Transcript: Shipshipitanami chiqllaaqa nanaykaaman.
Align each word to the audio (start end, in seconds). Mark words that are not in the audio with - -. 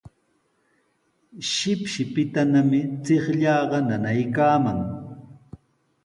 Shipshipitanami 1.51 2.79
chiqllaaqa 3.03 3.77
nanaykaaman. 3.87 4.79